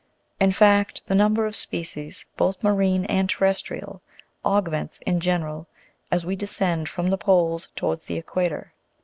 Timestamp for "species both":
1.55-2.63